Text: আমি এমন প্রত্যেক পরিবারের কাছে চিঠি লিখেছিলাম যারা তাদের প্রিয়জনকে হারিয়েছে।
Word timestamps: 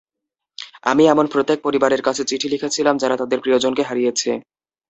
আমি 0.83 1.03
এমন 1.07 1.25
প্রত্যেক 1.33 1.59
পরিবারের 1.63 2.01
কাছে 2.07 2.23
চিঠি 2.29 2.47
লিখেছিলাম 2.49 2.95
যারা 2.97 3.15
তাদের 3.21 3.39
প্রিয়জনকে 3.41 3.83
হারিয়েছে। 3.85 4.29